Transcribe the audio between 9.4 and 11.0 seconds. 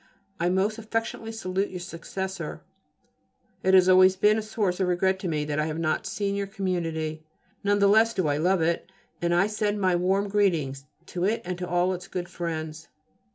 send my warm greetings